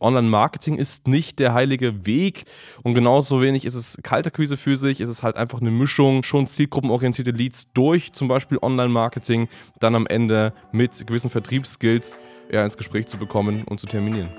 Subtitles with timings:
[0.00, 2.44] Online-Marketing ist nicht der heilige Weg
[2.82, 6.46] und genauso wenig ist es Kaltakquise für sich, ist es halt einfach eine Mischung, schon
[6.46, 9.48] zielgruppenorientierte Leads durch zum Beispiel Online-Marketing,
[9.80, 12.14] dann am Ende mit gewissen Vertriebsskills
[12.50, 14.30] ja, ins Gespräch zu bekommen und zu terminieren.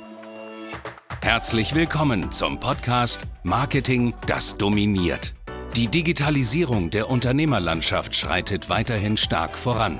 [1.22, 5.34] Herzlich willkommen zum Podcast Marketing, das dominiert.
[5.76, 10.00] Die Digitalisierung der Unternehmerlandschaft schreitet weiterhin stark voran.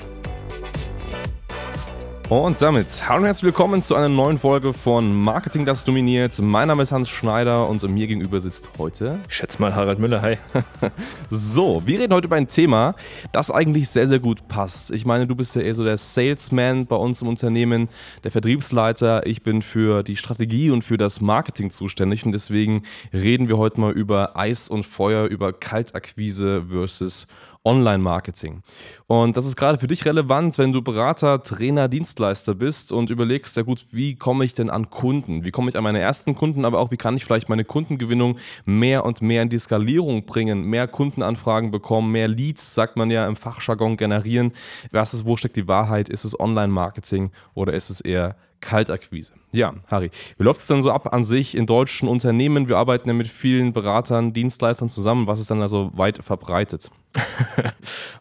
[2.31, 6.39] Und damit hallo und herzlich willkommen zu einer neuen Folge von Marketing, das dominiert.
[6.39, 9.19] Mein Name ist Hans Schneider und mir gegenüber sitzt heute.
[9.27, 10.37] Ich schätze mal Harald Müller, hi.
[11.29, 12.95] so, wir reden heute über ein Thema,
[13.33, 14.91] das eigentlich sehr, sehr gut passt.
[14.91, 17.89] Ich meine, du bist ja eher so der Salesman bei uns im Unternehmen,
[18.23, 19.27] der Vertriebsleiter.
[19.27, 23.81] Ich bin für die Strategie und für das Marketing zuständig und deswegen reden wir heute
[23.81, 27.27] mal über Eis und Feuer, über Kaltakquise versus
[27.63, 28.63] Online-Marketing.
[29.05, 33.55] Und das ist gerade für dich relevant, wenn du Berater, Trainer, Dienstleister bist und überlegst,
[33.55, 35.43] ja gut, wie komme ich denn an Kunden?
[35.43, 38.37] Wie komme ich an meine ersten Kunden, aber auch wie kann ich vielleicht meine Kundengewinnung
[38.65, 43.27] mehr und mehr in die Skalierung bringen, mehr Kundenanfragen bekommen, mehr Leads, sagt man ja
[43.27, 44.53] im Fachjargon, generieren.
[44.91, 46.09] Was ist, wo steckt die Wahrheit?
[46.09, 49.33] Ist es Online-Marketing oder ist es eher Kaltakquise.
[49.53, 52.69] Ja, Harry, wie läuft es dann so ab an sich in deutschen Unternehmen?
[52.69, 55.27] Wir arbeiten ja mit vielen Beratern, Dienstleistern zusammen.
[55.27, 56.89] Was ist dann also weit verbreitet?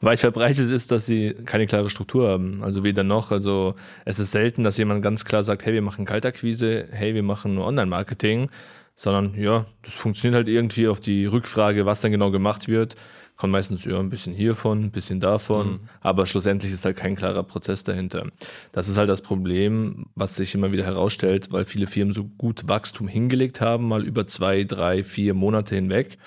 [0.00, 2.64] weit verbreitet ist, dass sie keine klare Struktur haben.
[2.64, 3.30] Also weder noch.
[3.30, 3.74] Also
[4.04, 7.54] es ist selten, dass jemand ganz klar sagt, hey, wir machen Kaltakquise, hey, wir machen
[7.54, 8.50] nur Online-Marketing,
[8.96, 12.96] sondern ja, das funktioniert halt irgendwie auf die Rückfrage, was dann genau gemacht wird
[13.40, 15.80] kommt meistens ja ein bisschen hiervon, ein bisschen davon, mhm.
[16.02, 18.26] aber schlussendlich ist halt kein klarer Prozess dahinter.
[18.72, 22.68] Das ist halt das Problem, was sich immer wieder herausstellt, weil viele Firmen so gut
[22.68, 26.18] Wachstum hingelegt haben, mal über zwei, drei, vier Monate hinweg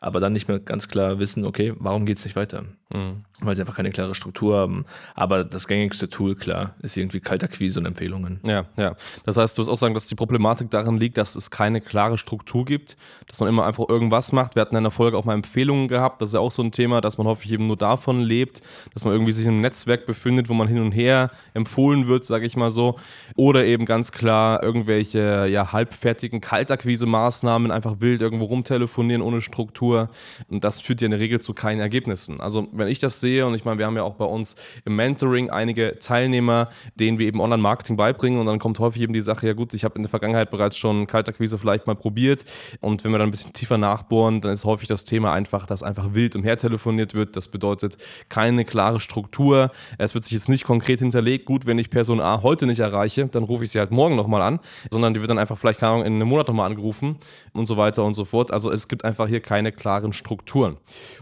[0.00, 2.64] aber dann nicht mehr ganz klar wissen, okay, warum geht es nicht weiter?
[2.90, 3.24] Mhm.
[3.40, 4.84] Weil sie einfach keine klare Struktur haben.
[5.14, 8.40] Aber das gängigste Tool, klar, ist irgendwie Kaltakquise und Empfehlungen.
[8.44, 8.96] Ja, ja.
[9.24, 12.18] Das heißt, du wirst auch sagen, dass die Problematik darin liegt, dass es keine klare
[12.18, 12.96] Struktur gibt,
[13.28, 14.56] dass man immer einfach irgendwas macht.
[14.56, 16.20] Wir hatten in der Folge auch mal Empfehlungen gehabt.
[16.20, 18.62] Das ist ja auch so ein Thema, dass man häufig eben nur davon lebt,
[18.92, 22.24] dass man irgendwie sich in einem Netzwerk befindet, wo man hin und her empfohlen wird,
[22.24, 22.98] sage ich mal so.
[23.36, 30.08] Oder eben ganz klar irgendwelche ja, halbfertigen Kaltakquise-Maßnahmen, einfach wild irgendwo rumtelefonieren ohne Struktur Struktur.
[30.48, 32.40] Und das führt ja in der Regel zu keinen Ergebnissen.
[32.40, 34.96] Also wenn ich das sehe, und ich meine, wir haben ja auch bei uns im
[34.96, 39.46] Mentoring einige Teilnehmer, denen wir eben Online-Marketing beibringen und dann kommt häufig eben die Sache,
[39.46, 42.44] ja gut, ich habe in der Vergangenheit bereits schon Kaltakquise vielleicht mal probiert
[42.80, 45.82] und wenn wir dann ein bisschen tiefer nachbohren, dann ist häufig das Thema einfach, dass
[45.82, 47.36] einfach wild umher telefoniert wird.
[47.36, 47.96] Das bedeutet
[48.28, 49.70] keine klare Struktur.
[49.98, 53.26] Es wird sich jetzt nicht konkret hinterlegt, gut, wenn ich Person A heute nicht erreiche,
[53.26, 54.60] dann rufe ich sie halt morgen nochmal an,
[54.90, 57.16] sondern die wird dann einfach vielleicht, keine Ahnung, in einem Monat nochmal angerufen
[57.52, 58.52] und so weiter und so fort.
[58.52, 60.76] Also es gibt einfach hier keine klaren Strukturen.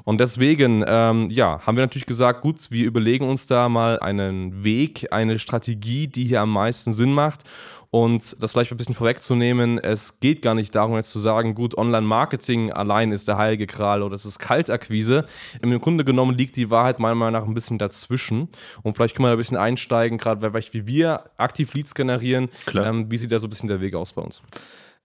[0.04, 4.64] Und deswegen, ähm, ja, haben wir natürlich gesagt, gut, wir überlegen uns da mal einen
[4.64, 7.44] Weg, eine Strategie, die hier am meisten Sinn macht.
[7.90, 11.78] Und das vielleicht ein bisschen vorwegzunehmen, es geht gar nicht darum, jetzt zu sagen, gut,
[11.78, 15.24] Online-Marketing allein ist der heilige Gral oder es ist Kaltakquise.
[15.62, 18.48] Im Grunde genommen liegt die Wahrheit meiner Meinung nach ein bisschen dazwischen.
[18.82, 20.42] Und vielleicht können wir da ein bisschen einsteigen, gerade
[20.72, 22.50] wie wir aktiv Leads generieren.
[22.74, 24.42] Ähm, wie sieht da so ein bisschen der Weg aus bei uns?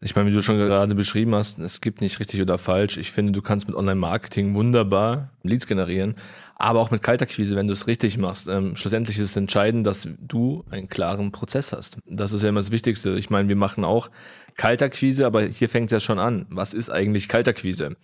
[0.04, 2.98] Ich meine, wie du schon gerade beschrieben hast, es gibt nicht richtig oder falsch.
[2.98, 6.16] Ich finde, du kannst mit Online-Marketing wunderbar Leads generieren,
[6.56, 8.48] aber auch mit Kaltakquise, wenn du es richtig machst.
[8.48, 11.98] Ähm, schlussendlich ist es entscheidend, dass du einen klaren Prozess hast.
[12.08, 13.12] Das ist ja immer das Wichtigste.
[13.12, 14.10] Ich meine, wir machen auch
[14.58, 16.48] Kaltakquise, aber hier fängt es ja schon an.
[16.50, 17.96] Was ist eigentlich Kaltakquise?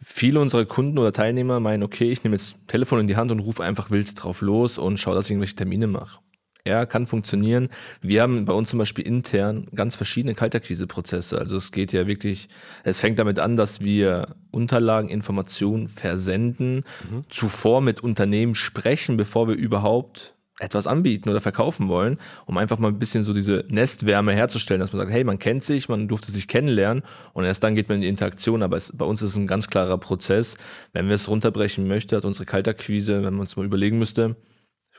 [0.00, 3.40] Viele unserer Kunden oder Teilnehmer meinen, okay, ich nehme jetzt Telefon in die Hand und
[3.40, 6.20] rufe einfach wild drauf los und schaue, dass ich irgendwelche Termine mache.
[6.66, 7.70] Ja, kann funktionieren.
[8.02, 11.36] Wir haben bei uns zum Beispiel intern ganz verschiedene Kaltakquise-Prozesse.
[11.36, 12.48] Also es geht ja wirklich,
[12.84, 17.24] es fängt damit an, dass wir Unterlagen, Informationen versenden, mhm.
[17.28, 22.88] zuvor mit Unternehmen sprechen, bevor wir überhaupt etwas anbieten oder verkaufen wollen, um einfach mal
[22.88, 26.30] ein bisschen so diese Nestwärme herzustellen, dass man sagt, hey, man kennt sich, man durfte
[26.30, 27.02] sich kennenlernen
[27.32, 28.62] und erst dann geht man in die Interaktion.
[28.62, 30.56] Aber es, bei uns ist es ein ganz klarer Prozess.
[30.92, 34.36] Wenn wir es runterbrechen möchten, hat unsere Kaltakquise, wenn man uns mal überlegen müsste,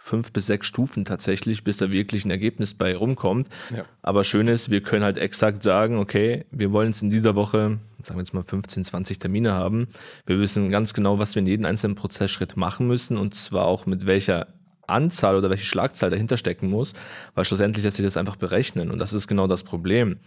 [0.03, 3.47] fünf bis sechs Stufen tatsächlich, bis da wirklich ein Ergebnis bei rumkommt.
[3.73, 3.85] Ja.
[4.01, 7.79] Aber schön ist, wir können halt exakt sagen, okay, wir wollen es in dieser Woche,
[8.03, 9.87] sagen wir jetzt mal 15, 20 Termine haben.
[10.25, 13.85] Wir wissen ganz genau, was wir in jedem einzelnen Prozessschritt machen müssen und zwar auch
[13.85, 14.47] mit welcher
[14.87, 16.93] Anzahl oder welche Schlagzahl dahinter stecken muss,
[17.35, 18.91] weil schlussendlich lässt sich das einfach berechnen.
[18.91, 20.17] Und das ist genau das Problem.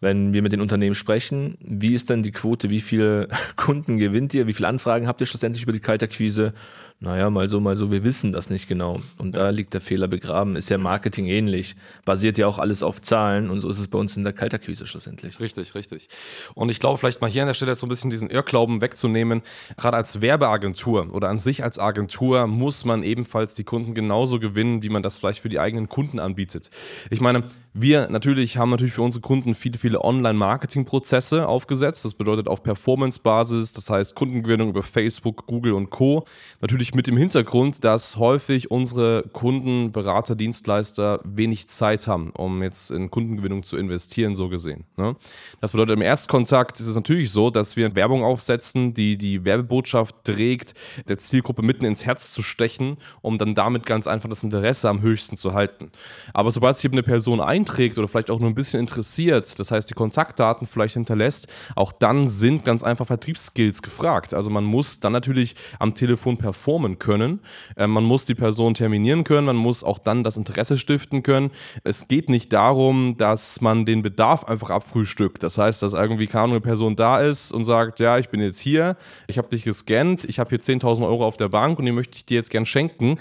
[0.00, 4.34] Wenn wir mit den Unternehmen sprechen, wie ist denn die Quote, wie viele Kunden gewinnt
[4.34, 6.52] ihr, wie viele Anfragen habt ihr schlussendlich über die Kaltakquise?
[7.00, 9.02] Naja, mal so, mal so, wir wissen das nicht genau.
[9.18, 10.56] Und da liegt der Fehler begraben.
[10.56, 11.76] Ist ja Marketing ähnlich.
[12.06, 14.86] Basiert ja auch alles auf Zahlen und so ist es bei uns in der Kaltakquise
[14.86, 15.38] schlussendlich.
[15.38, 16.08] Richtig, richtig.
[16.54, 19.42] Und ich glaube, vielleicht mal hier an der Stelle so ein bisschen diesen Irrglauben wegzunehmen.
[19.76, 24.82] Gerade als Werbeagentur oder an sich als Agentur muss man ebenfalls die Kunden genauso gewinnen,
[24.82, 26.70] wie man das vielleicht für die eigenen Kunden anbietet.
[27.10, 27.44] Ich meine,
[27.76, 32.04] wir natürlich haben natürlich für unsere Kunden viele, viele Online-Marketing-Prozesse aufgesetzt.
[32.04, 36.24] Das bedeutet auf Performance-Basis, das heißt Kundengewinnung über Facebook, Google und Co.
[36.60, 42.92] Natürlich mit dem Hintergrund, dass häufig unsere Kunden, Berater, Dienstleister wenig Zeit haben, um jetzt
[42.92, 44.84] in Kundengewinnung zu investieren, so gesehen.
[44.96, 45.16] Ne?
[45.60, 50.14] Das bedeutet, im Erstkontakt ist es natürlich so, dass wir Werbung aufsetzen, die die Werbebotschaft
[50.22, 50.74] trägt,
[51.08, 55.00] der Zielgruppe mitten ins Herz zu stechen, um dann damit ganz einfach das Interesse am
[55.00, 55.90] höchsten zu halten.
[56.34, 59.58] Aber sobald sich eben eine Person ein einträgt oder vielleicht auch nur ein bisschen interessiert,
[59.58, 61.46] das heißt die Kontaktdaten vielleicht hinterlässt,
[61.76, 64.34] auch dann sind ganz einfach Vertriebsskills gefragt.
[64.34, 67.40] Also man muss dann natürlich am Telefon performen können,
[67.76, 71.50] äh, man muss die Person terminieren können, man muss auch dann das Interesse stiften können.
[71.84, 75.42] Es geht nicht darum, dass man den Bedarf einfach abfrühstückt.
[75.42, 78.58] Das heißt, dass irgendwie keine eine Person da ist und sagt, ja, ich bin jetzt
[78.58, 78.96] hier,
[79.26, 82.16] ich habe dich gescannt, ich habe hier 10.000 Euro auf der Bank und die möchte
[82.16, 83.18] ich dir jetzt gern schenken.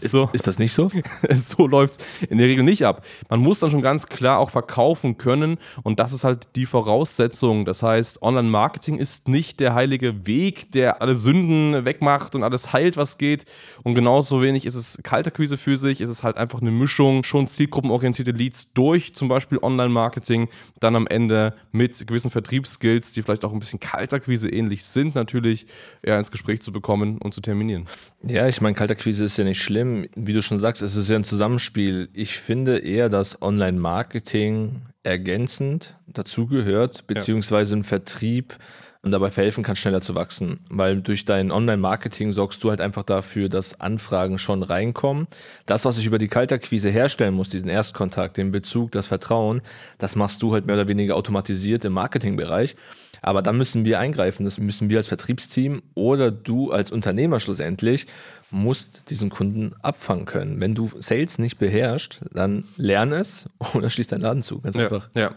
[0.00, 0.28] So.
[0.32, 0.90] Ist, das nicht so?
[1.34, 3.04] so läuft es in der Regel nicht ab.
[3.28, 7.64] Man muss dann schon ganz klar auch verkaufen können und das ist halt die Voraussetzung.
[7.64, 12.96] Das heißt, Online-Marketing ist nicht der heilige Weg, der alle Sünden wegmacht und alles heilt,
[12.96, 13.44] was geht.
[13.82, 17.46] Und genauso wenig ist es Kaltakquise für sich, ist es halt einfach eine Mischung, schon
[17.46, 20.48] zielgruppenorientierte Leads durch zum Beispiel Online-Marketing,
[20.80, 25.66] dann am Ende mit gewissen Vertriebsskills, die vielleicht auch ein bisschen Kaltakquise ähnlich sind, natürlich
[26.02, 27.86] eher ins Gespräch zu bekommen und zu terminieren.
[28.22, 30.08] Ja, ich meine, Kaltakquise ist ja nicht schlimm.
[30.14, 32.08] Wie du schon sagst, es ist ja ein Zusammenspiel.
[32.14, 38.56] Ich finde eher, dass Online-Marketing ergänzend dazugehört, beziehungsweise ein Vertrieb
[39.02, 40.60] und dabei verhelfen kann, schneller zu wachsen.
[40.70, 45.28] Weil durch dein Online-Marketing sorgst du halt einfach dafür, dass Anfragen schon reinkommen.
[45.66, 49.60] Das, was ich über die Kaltakquise herstellen muss, diesen Erstkontakt, den Bezug, das Vertrauen,
[49.98, 52.74] das machst du halt mehr oder weniger automatisiert im Marketingbereich.
[53.20, 54.44] Aber dann müssen wir eingreifen.
[54.44, 58.06] Das müssen wir als Vertriebsteam oder du als Unternehmer schlussendlich
[58.50, 60.60] musst diesen Kunden abfangen können.
[60.60, 64.60] Wenn du Sales nicht beherrschst, dann lern es oder schließ deinen Laden zu.
[64.60, 65.08] Ganz ja, einfach.
[65.14, 65.34] Ja.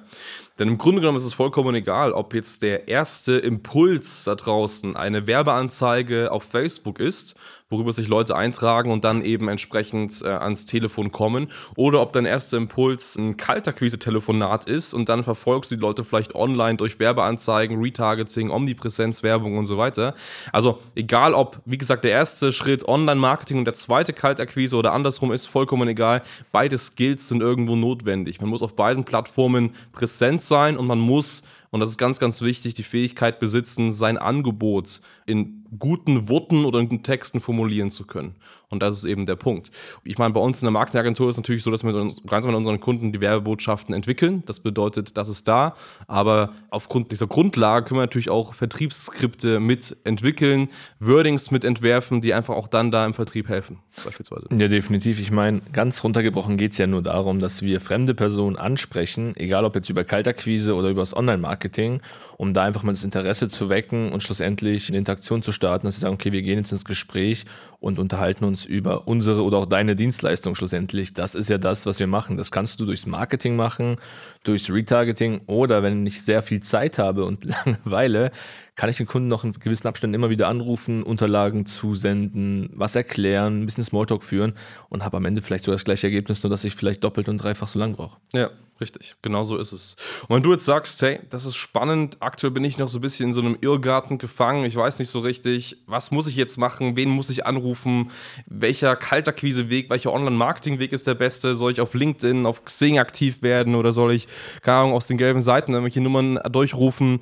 [0.59, 4.95] Denn im Grunde genommen ist es vollkommen egal, ob jetzt der erste Impuls da draußen
[4.95, 7.35] eine Werbeanzeige auf Facebook ist
[7.71, 11.47] worüber sich Leute eintragen und dann eben entsprechend äh, ans Telefon kommen.
[11.75, 16.35] Oder ob dein erster Impuls ein Kaltakquise-Telefonat ist und dann verfolgst du die Leute vielleicht
[16.35, 20.13] online durch Werbeanzeigen, Retargeting, Omnipräsenzwerbung und so weiter.
[20.51, 25.31] Also egal ob, wie gesagt, der erste Schritt Online-Marketing und der zweite Kaltakquise oder andersrum
[25.31, 26.21] ist vollkommen egal.
[26.51, 28.41] Beide Skills sind irgendwo notwendig.
[28.41, 32.41] Man muss auf beiden Plattformen präsent sein und man muss und das ist ganz, ganz
[32.41, 38.35] wichtig, die Fähigkeit besitzen, sein Angebot in guten Worten oder in Texten formulieren zu können.
[38.71, 39.69] Und das ist eben der Punkt.
[40.03, 42.51] Ich meine, bei uns in der Marketingagentur ist es natürlich so, dass wir uns, gemeinsam
[42.51, 44.43] mit unseren Kunden die Werbebotschaften entwickeln.
[44.45, 45.75] Das bedeutet, das ist da.
[46.07, 50.69] Aber aufgrund dieser Grundlage können wir natürlich auch Vertriebsskripte mit entwickeln,
[50.99, 54.47] Wordings mit entwerfen, die einfach auch dann da im Vertrieb helfen, beispielsweise.
[54.55, 55.19] Ja, definitiv.
[55.19, 59.65] Ich meine, ganz runtergebrochen geht es ja nur darum, dass wir fremde Personen ansprechen, egal
[59.65, 62.01] ob jetzt über Kaltakquise oder über das Online-Marketing,
[62.37, 65.95] um da einfach mal das Interesse zu wecken und schlussendlich eine Interaktion zu starten, dass
[65.95, 67.45] sie sagen, okay, wir gehen jetzt ins Gespräch
[67.79, 71.13] und unterhalten uns über unsere oder auch deine Dienstleistung schlussendlich.
[71.13, 72.37] Das ist ja das, was wir machen.
[72.37, 73.97] Das kannst du durchs Marketing machen,
[74.43, 78.31] durchs Retargeting oder wenn ich sehr viel Zeit habe und Langeweile,
[78.75, 83.61] kann ich den Kunden noch in gewissen Abständen immer wieder anrufen, Unterlagen zusenden, was erklären,
[83.61, 84.53] ein bisschen Smalltalk führen
[84.89, 87.37] und habe am Ende vielleicht so das gleiche Ergebnis, nur dass ich vielleicht doppelt und
[87.37, 88.17] dreifach so lang brauche.
[88.33, 88.49] Ja,
[88.81, 89.15] richtig.
[89.21, 89.95] Genau so ist es.
[90.27, 93.01] Und wenn du jetzt sagst, hey, das ist spannend, aktuell bin ich noch so ein
[93.01, 96.57] bisschen in so einem Irrgarten gefangen, ich weiß nicht so richtig, was muss ich jetzt
[96.57, 98.11] machen, wen muss ich anrufen,
[98.47, 103.75] welcher Kaltakquiseweg, welcher Online-Marketing-Weg ist der beste, soll ich auf LinkedIn, auf Xing aktiv werden
[103.75, 104.27] oder soll ich,
[104.61, 107.21] keine Ahnung, aus den gelben Seiten irgendwelche Nummern durchrufen?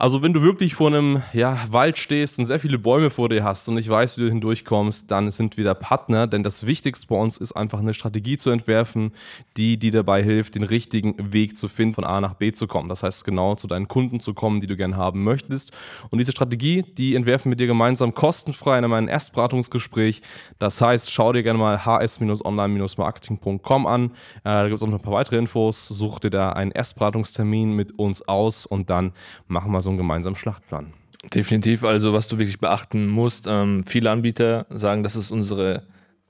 [0.00, 3.44] Also wenn du wirklich vor einem ja, Wald stehst und sehr viele Bäume vor dir
[3.44, 7.06] hast und nicht weißt, wie du hindurchkommst, dann sind wir der Partner, denn das Wichtigste
[7.06, 9.12] bei uns ist einfach eine Strategie zu entwerfen,
[9.58, 12.88] die dir dabei hilft, den richtigen Weg zu finden, von A nach B zu kommen.
[12.88, 15.76] Das heißt, genau zu deinen Kunden zu kommen, die du gerne haben möchtest.
[16.08, 20.22] Und diese Strategie, die entwerfen wir dir gemeinsam kostenfrei in einem Erstberatungsgespräch.
[20.58, 24.04] Das heißt, schau dir gerne mal hs-online-marketing.com an.
[24.04, 24.10] Äh,
[24.44, 25.88] da gibt es auch noch ein paar weitere Infos.
[25.88, 29.12] Such dir da einen Erstberatungstermin mit uns aus und dann
[29.46, 30.92] machen wir so einen gemeinsamen Schlachtplan.
[31.34, 35.82] Definitiv, also was du wirklich beachten musst, ähm, viele Anbieter sagen, das ist unsere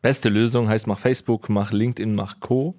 [0.03, 0.69] beste Lösung.
[0.69, 2.75] Heißt, mach Facebook, mach LinkedIn, mach Co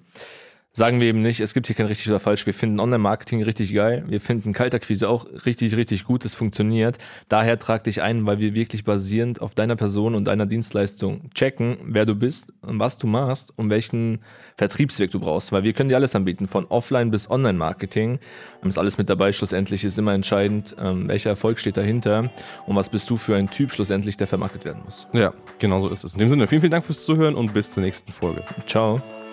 [0.72, 2.46] sagen wir eben nicht, es gibt hier kein richtig oder falsch.
[2.46, 4.04] Wir finden Online-Marketing richtig geil.
[4.06, 6.24] Wir finden Kaltakquise auch richtig, richtig gut.
[6.24, 6.98] Es funktioniert.
[7.28, 11.76] Daher trag dich ein, weil wir wirklich basierend auf deiner Person und deiner Dienstleistung checken,
[11.84, 14.20] wer du bist und was du machst und welchen
[14.56, 15.52] Vertriebsweg du brauchst.
[15.52, 18.18] Weil wir können dir alles anbieten, von Offline bis Online-Marketing.
[18.64, 19.32] Ist alles mit dabei.
[19.32, 22.30] Schlussendlich ist immer entscheidend, ähm, welcher Erfolg steht dahinter
[22.66, 25.06] und was bist du für ein Typ schlussendlich, der vermarktet werden muss.
[25.12, 26.14] Ja, genau so ist es.
[26.14, 28.42] In dem Sinne, vielen, vielen Dank fürs Zuhören und bis zur nächsten Folge.
[28.66, 29.02] Ciao.